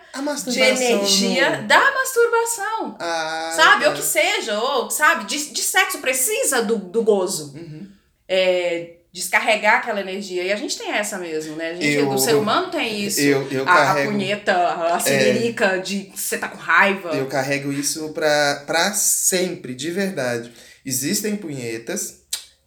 [0.52, 0.60] de
[0.92, 2.96] energia no- da masturbação.
[3.00, 3.84] Ah, sabe?
[3.84, 3.90] tá.
[3.90, 7.52] Ou que seja, ou, sabe, de, de sexo precisa do, do gozo.
[7.56, 7.88] Uhum.
[8.28, 10.42] É, descarregar aquela energia.
[10.44, 11.70] E a gente tem essa mesmo, né?
[11.70, 13.20] A gente, Eu- o ser humano tem isso.
[13.20, 14.10] Eu, eu a, a carrego.
[14.10, 14.12] É.
[14.12, 14.52] punheta,
[14.94, 17.10] a siririca de você tá com raiva.
[17.10, 20.52] Eu carrego isso pra, pra sempre, de verdade.
[20.86, 22.17] Existem punhetas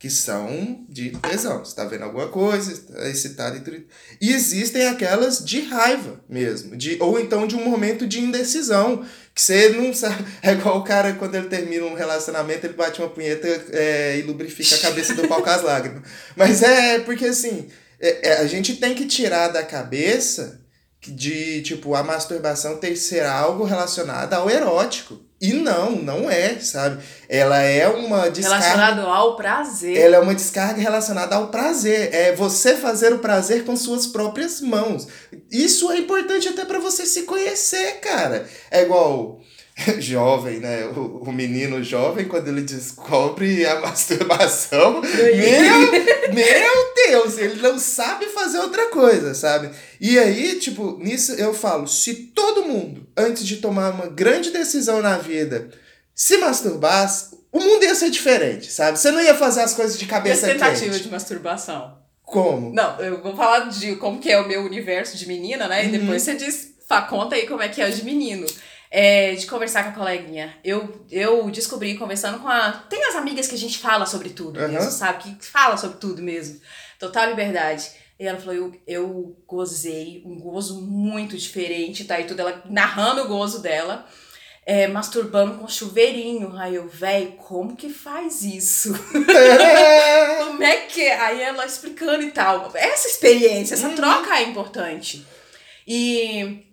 [0.01, 1.63] que são de tesão.
[1.63, 3.83] Você tá vendo alguma coisa, tá excitado e tudo.
[4.19, 6.75] E existem aquelas de raiva mesmo.
[6.75, 9.05] De, ou então de um momento de indecisão.
[9.35, 10.25] Que você não sabe.
[10.41, 14.23] É igual o cara, quando ele termina um relacionamento, ele bate uma punheta é, e
[14.23, 16.01] lubrifica a cabeça do pau com as lágrimas.
[16.35, 17.67] Mas é porque assim,
[17.99, 20.61] é- é, a gente tem que tirar da cabeça
[20.99, 25.19] de, tipo, a masturbação ter ser algo relacionado ao erótico.
[25.41, 27.03] E não, não é, sabe?
[27.27, 28.63] Ela é uma descarga.
[28.63, 29.97] Relacionado ao prazer.
[29.97, 32.13] Ela é uma descarga relacionada ao prazer.
[32.13, 35.07] É você fazer o prazer com suas próprias mãos.
[35.51, 38.45] Isso é importante até para você se conhecer, cara.
[38.69, 39.41] É igual
[39.99, 40.85] jovem, né?
[40.85, 45.35] O, o menino jovem, quando ele descobre a masturbação, meu,
[46.33, 49.69] meu Deus, ele não sabe fazer outra coisa, sabe?
[49.99, 55.01] E aí, tipo, nisso eu falo, se todo mundo, antes de tomar uma grande decisão
[55.01, 55.69] na vida,
[56.15, 58.97] se masturbasse, o mundo ia ser diferente, sabe?
[58.99, 61.03] Você não ia fazer as coisas de cabeça e tentativa quente.
[61.03, 61.97] de masturbação.
[62.23, 62.73] Como?
[62.73, 65.83] Não, eu vou falar de como que é o meu universo de menina, né?
[65.83, 65.91] E Uhum.
[65.99, 66.71] depois você diz,
[67.09, 68.45] conta aí como é que é o de menino.
[68.93, 70.53] É, de conversar com a coleguinha.
[70.65, 72.71] Eu, eu descobri conversando com a.
[72.89, 74.67] Tem as amigas que a gente fala sobre tudo Aham.
[74.67, 75.23] mesmo, sabe?
[75.35, 76.59] Que fala sobre tudo mesmo.
[76.99, 77.89] Total liberdade.
[78.19, 82.19] E ela falou: eu, eu gozei um gozo muito diferente, tá?
[82.19, 84.05] E tudo, ela narrando o gozo dela,
[84.65, 86.53] é, masturbando com chuveirinho.
[86.57, 88.91] Aí eu, véi, como que faz isso?
[90.45, 91.17] Como é que é?
[91.19, 92.69] Aí ela explicando e tal.
[92.75, 93.95] Essa experiência, essa Uhum.
[93.95, 95.25] troca é importante.
[95.87, 96.65] E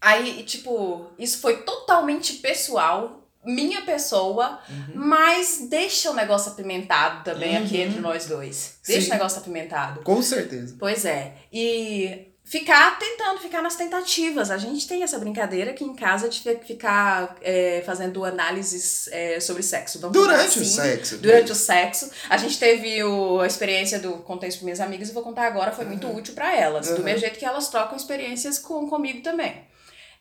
[0.00, 4.58] aí, tipo, isso foi totalmente pessoal, minha pessoa,
[4.94, 7.82] mas deixa o negócio apimentado também aqui Uhum.
[7.84, 8.78] entre nós dois.
[8.86, 9.10] Deixa Sim.
[9.10, 10.02] o negócio apimentado.
[10.02, 10.76] Com certeza.
[10.78, 11.32] Pois é.
[11.52, 14.50] E ficar tentando, ficar nas tentativas.
[14.50, 19.38] A gente tem essa brincadeira aqui em casa de fi- ficar é, fazendo análises é,
[19.40, 19.98] sobre sexo.
[20.00, 20.64] Vamos Durante o assim.
[20.64, 21.18] sexo.
[21.18, 22.10] Durante o sexo.
[22.28, 25.46] A gente teve o, a experiência do Contei isso para minhas amigas e vou contar
[25.46, 26.88] agora, foi muito útil para elas.
[26.88, 27.02] Do Uhum.
[27.04, 29.67] mesmo jeito que elas trocam experiências com, comigo também.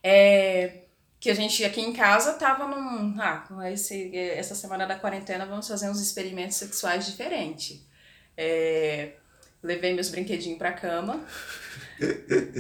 [0.10, 0.84] É,
[1.20, 3.20] que a gente aqui em casa tava num.
[3.20, 7.86] Ah, esse, essa semana da quarentena vamos fazer uns experimentos sexuais diferentes.
[8.38, 9.15] É,
[9.62, 11.28] levei meus brinquedinhos pra cama.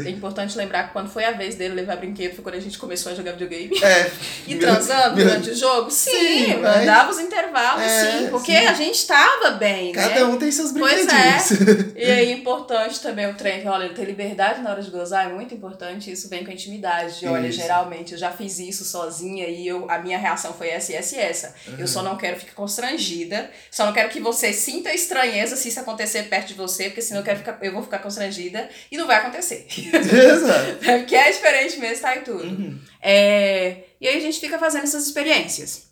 [0.05, 2.77] É importante lembrar que quando foi a vez dele levar brinquedo foi quando a gente
[2.77, 3.77] começou a jogar videogame.
[3.83, 4.11] É.
[4.47, 5.91] E Meu- transando meu- durante o jogo?
[5.91, 8.65] Sim, Sim, mas- mandava os intervalos, É, sim, porque sim.
[8.65, 10.23] a gente tava bem, Cada né?
[10.23, 11.93] um tem seus Pois brinquedinhos.
[11.95, 15.33] E aí, importante também o trem, que, olha, ter liberdade na hora de gozar é
[15.33, 17.19] muito importante, isso vem com a intimidade.
[17.19, 17.59] De, olha, Isso.
[17.59, 21.15] geralmente eu já fiz isso sozinha e eu, a minha reação foi essa e essa
[21.15, 21.55] e essa.
[21.77, 25.79] Eu só não quero ficar constrangida, só não quero que você sinta estranheza se isso
[25.79, 29.05] acontecer perto de você, porque senão eu, quero ficar, eu vou ficar constrangida e não
[29.05, 29.26] vai acontecer.
[29.35, 30.77] Exato.
[30.83, 32.43] porque é diferente mesmo, tá e tudo.
[32.43, 32.79] Uhum.
[33.01, 35.87] É, e aí a gente fica fazendo essas experiências.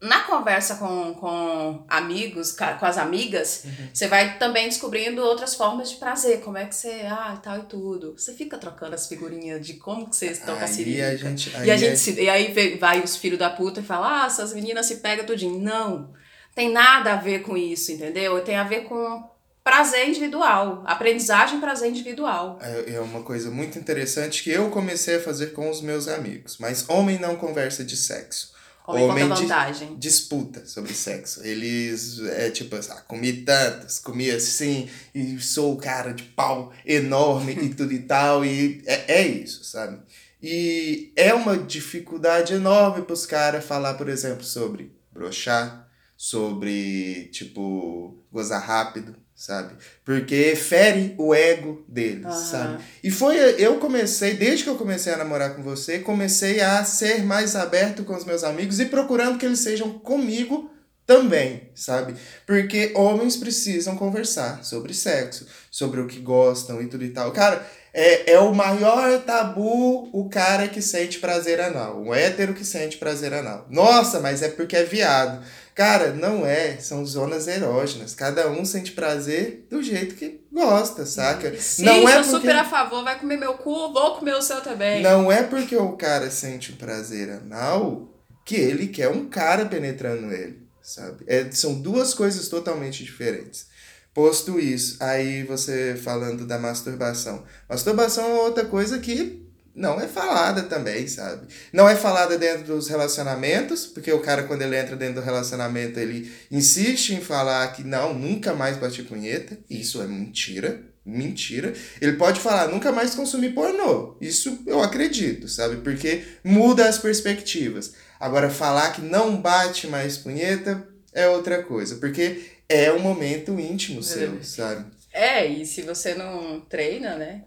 [0.00, 3.88] Na conversa com, com amigos, com as amigas, Uhum.
[3.92, 6.40] você vai também descobrindo outras formas de prazer.
[6.40, 8.12] Como é que você, ah, e tal e tudo.
[8.16, 11.08] Você fica trocando as figurinhas de como que vocês estão com a Aí siririca.
[11.08, 11.56] a gente.
[11.56, 14.22] Aí E, a é- gente se, e aí vai os filhos da puta e fala,
[14.22, 15.58] ah, essas meninas se pegam tudinho.
[15.60, 16.12] Não,
[16.54, 18.40] tem nada a ver com isso, entendeu?
[18.44, 19.28] Tem a ver com
[19.68, 22.58] prazer individual, aprendizagem prazer individual.
[22.62, 26.56] É é uma coisa muito interessante que eu comecei a fazer com os meus amigos.
[26.58, 28.56] Mas homem não conversa de sexo.
[28.86, 29.96] Homem conta Homem de- vantagem.
[29.98, 31.44] Disputa sobre sexo.
[31.44, 37.52] Eles, é tipo, ah, comi tantos, comi assim, e sou o cara de pau enorme
[37.52, 38.42] e tudo e tal.
[38.46, 40.00] E é, é isso, sabe?
[40.42, 48.24] E é uma dificuldade enorme para os caras falar, por exemplo, sobre brochar, sobre, tipo,
[48.32, 49.74] gozar rápido, sabe?
[50.04, 52.44] Porque fere o ego deles, Aham.
[52.44, 52.84] sabe?
[53.04, 57.22] E foi, eu comecei, desde que eu comecei a namorar com você, comecei a ser
[57.22, 60.68] mais aberto com os meus amigos e procurando que eles sejam comigo
[61.06, 62.16] também, sabe?
[62.44, 67.30] Porque homens precisam conversar sobre sexo, sobre o que gostam e tudo e tal.
[67.30, 72.64] Cara, é, é o maior tabu o cara que sente prazer anal, o hétero que
[72.64, 73.66] sente prazer anal.
[73.70, 75.42] Nossa, mas é porque é viado.
[75.78, 78.12] Cara, não é, são zonas erógenas.
[78.12, 81.56] Cada um sente prazer do jeito que gosta, saca?
[81.56, 84.42] Sim, não é sou porque super a favor, vai comer meu cu, vou comer o
[84.42, 85.00] seu também.
[85.04, 88.12] não é porque o cara sente um prazer anal
[88.44, 91.22] que ele quer um cara penetrando ele, sabe?
[91.28, 93.68] É, são duas coisas totalmente diferentes.
[94.12, 97.44] Posto isso, aí você falando da masturbação.
[97.68, 101.46] Masturbação é outra coisa que não é falada também, sabe?
[101.72, 106.00] Não é falada dentro dos relacionamentos, porque o cara, quando ele entra dentro do relacionamento,
[106.00, 109.56] ele insiste em falar que não, nunca mais bate punheta.
[109.70, 110.82] Isso é mentira.
[111.04, 111.72] Mentira.
[112.02, 114.16] Ele pode falar, nunca mais consumir pornô.
[114.20, 115.76] Isso eu acredito, sabe?
[115.76, 117.94] Porque muda as perspectivas.
[118.20, 121.96] Agora, falar que não bate mais punheta é outra coisa.
[121.96, 124.84] Porque é um momento íntimo seu, sabe?
[125.12, 127.44] É, e se você não treina, né?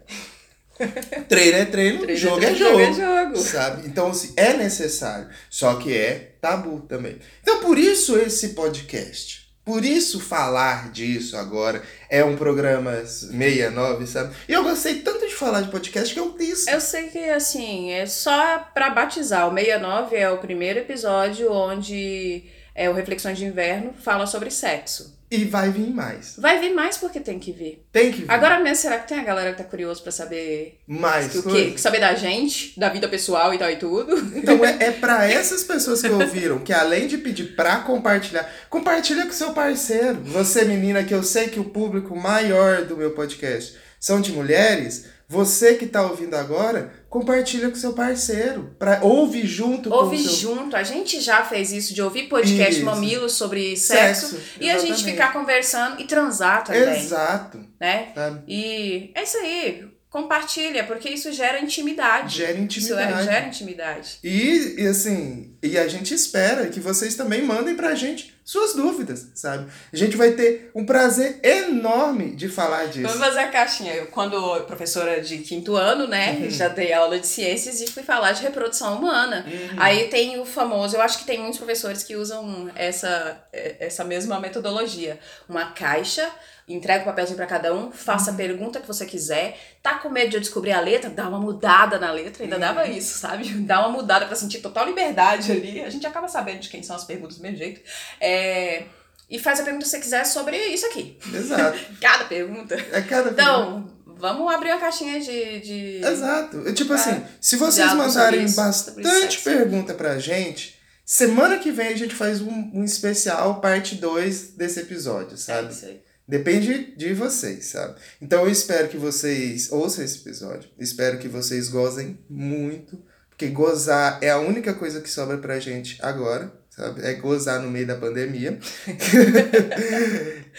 [1.28, 2.80] Treino é treino, Treino, jogo treino, é jogo.
[2.80, 3.36] é jogo.
[3.38, 3.86] Sabe?
[3.86, 5.28] Então, assim, é necessário.
[5.48, 7.18] Só que é tabu também.
[7.42, 9.42] Então, por isso esse podcast.
[9.64, 14.34] Por isso falar disso agora é um programa 69, sabe?
[14.48, 16.68] E eu gostei tanto de falar de podcast que eu disse.
[16.68, 19.46] Eu sei que, assim, é só pra batizar.
[19.48, 22.42] O 69 é o primeiro episódio onde
[22.74, 25.16] é o Reflexões de Inverno fala sobre sexo.
[25.32, 26.34] E vai vir mais.
[26.36, 27.86] Vai vir mais porque tem que vir.
[27.90, 28.30] Tem que vir.
[28.30, 31.72] Agora mesmo, será que tem a galera que tá curioso pra saber mais o coisas?
[31.72, 31.78] quê?
[31.78, 34.14] Saber da gente, da vida pessoal e tal e tudo?
[34.36, 39.24] Então é, é para essas pessoas que ouviram que além de pedir pra compartilhar, compartilha
[39.24, 40.20] com seu parceiro.
[40.24, 45.06] Você, menina, que eu sei que o público maior do meu podcast são de mulheres,
[45.26, 48.74] você que tá ouvindo agora, compartilha com seu parceiro.
[48.78, 50.54] Pra, ouve junto Ouve com o seu...
[50.56, 50.74] junto.
[50.74, 52.86] A gente já fez isso de ouvir podcast Isso.
[52.86, 57.66] mamilos sobre sexo, Sexo, e a gente ficar conversando e transar também, Exato.
[57.78, 58.12] né?
[58.14, 58.42] Sabe?
[58.48, 59.84] E é isso aí.
[60.08, 62.38] Compartilha, porque isso gera intimidade.
[62.38, 63.24] Gera Isso é, intimidade.
[63.24, 64.18] gera intimidade.
[64.24, 69.28] E, e assim, e a gente espera que vocês também mandem pra gente suas dúvidas,
[69.34, 69.70] sabe?
[69.92, 73.06] A gente vai ter um prazer enorme de falar disso.
[73.06, 73.94] Vamos fazer a caixinha.
[73.94, 76.32] Eu, quando professora de quinto ano, né?
[76.32, 76.50] Uhum.
[76.50, 79.46] Já dei aula de ciências e fui falar de reprodução humana.
[79.46, 79.76] Uhum.
[79.78, 84.04] Aí tem o famoso, eu acho que tem muitos professores que usam essa, eh, essa
[84.04, 85.18] mesma metodologia.
[85.48, 86.28] Uma caixa,
[86.68, 88.34] entrega o papelzinho pra cada um, faça Uhum.
[88.34, 89.58] a pergunta que você quiser.
[89.82, 91.10] Tá com medo de eu descobrir a letra?
[91.10, 92.44] Dá uma mudada na letra.
[92.44, 92.60] Ainda Uhum.
[92.60, 93.48] dava isso, sabe?
[93.66, 95.82] Dá uma mudada pra sentir total liberdade ali.
[95.82, 97.80] A gente acaba sabendo de quem são as perguntas do mesmo jeito.
[98.20, 98.84] É,
[99.30, 101.18] E faz a pergunta que você quiser sobre isso aqui.
[101.32, 101.78] Exato.
[102.00, 102.74] Cada pergunta.
[102.92, 105.60] É cada Então, vamos abrir uma caixinha de.
[105.60, 106.00] de...
[106.04, 106.58] Exato.
[106.58, 106.96] Eu, Tipo É.
[106.96, 112.42] assim, se vocês mandarem isso, bastante pergunta pra gente, semana que vem a gente faz
[112.42, 115.72] um, um especial, parte 2 desse episódio, É sabe?
[115.72, 116.00] isso aí.
[116.26, 117.96] Depende de vocês, sabe?
[118.20, 120.70] Então eu espero que vocês ouçam esse episódio.
[120.78, 123.02] Espero que vocês gozem muito.
[123.28, 127.02] Porque gozar é a única coisa que sobra pra gente agora, sabe?
[127.04, 128.58] É gozar no meio da pandemia.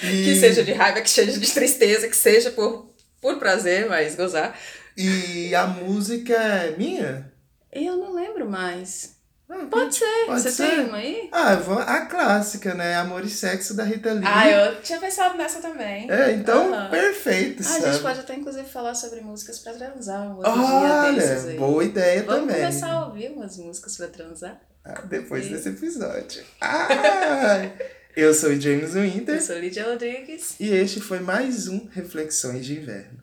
[0.04, 4.16] E- Que seja de raiva, que seja de tristeza, que seja por, por prazer, mas
[4.16, 4.58] gozar.
[4.98, 7.32] E a música é minha?
[7.72, 9.13] Eu não lembro mais.
[9.56, 10.26] Ah, Pode ser.
[10.26, 10.70] Pode Você ser.
[10.70, 11.30] tem uma aí?
[11.32, 12.96] Ah, vou- a clássica, né?
[12.96, 14.24] Amor e Sexo da Rita Lee.
[14.26, 16.10] Ah, eu tinha pensado nessa também.
[16.12, 17.86] É, então, perfeito, Ah, sabe?
[17.86, 21.52] a gente pode até, inclusive, falar sobre músicas pra transar um outro dia desses Olha,
[21.54, 21.58] aí.
[21.60, 22.56] boa ideia Vamos também.
[22.56, 24.60] começar a ouvir umas músicas pra transar?
[24.86, 26.44] Ah, depois E- desse episódio.
[26.62, 27.70] Ah,
[28.16, 30.56] eu sou o James Winter Eu sou Lídia Rodrigues.
[30.60, 33.23] e este foi mais um Reflexões de Inverno.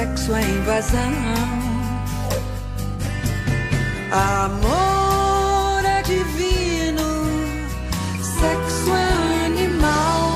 [0.00, 1.12] Sexo é invasão.
[4.10, 7.26] Amor é divino,
[8.22, 10.30] sexo é animal.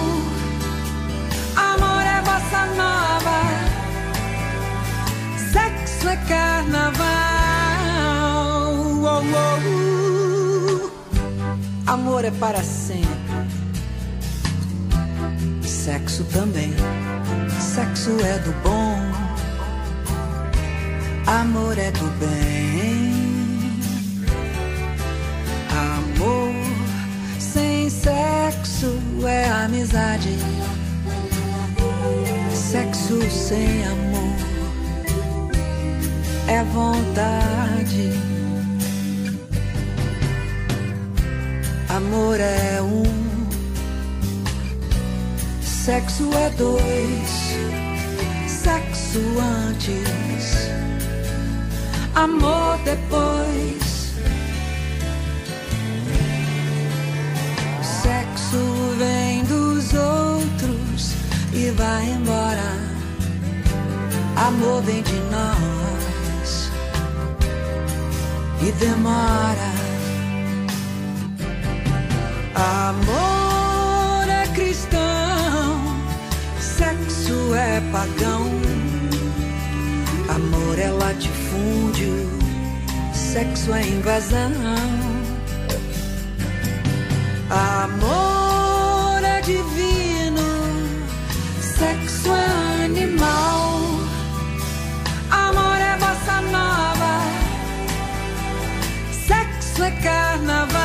[1.57, 3.41] Amor é bossa nova,
[5.51, 7.05] sexo é carnaval.
[9.03, 9.57] Oh, oh,
[10.77, 10.93] uh.
[11.87, 13.09] Amor é para sempre.
[15.63, 16.75] Sexo também.
[17.59, 19.24] Sexo é do bom.
[21.41, 23.81] Amor é do bem.
[25.69, 26.55] Amor
[27.41, 30.37] sem sexo é amizade.
[32.55, 34.05] Sexo sem amor
[36.47, 38.13] é vontade.
[41.89, 43.05] Amor é um,
[45.63, 47.31] sexo é dois,
[48.49, 49.21] sexo
[49.69, 50.54] antes,
[52.15, 54.15] amor depois.
[57.81, 61.13] O sexo vem dos outros
[61.53, 62.95] e vai embora.
[64.37, 66.71] Amor vem de nós
[68.61, 69.75] e demora.
[72.55, 75.81] Amor é cristão,
[76.61, 78.49] sexo é pagão,
[80.29, 81.44] amor é latifúndio
[83.35, 84.53] sexo é invasão.
[87.51, 90.43] Amor é divino,
[91.61, 93.81] sexo é animal.
[95.31, 97.23] Amor é bossa nova,
[99.27, 100.81] sexo é carnaval.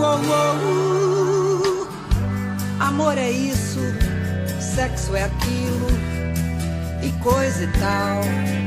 [0.00, 1.88] Oh, oh, uh.
[2.80, 3.80] Amor é isso,
[4.58, 5.88] sexo é aquilo
[7.02, 8.65] e coisa e tal.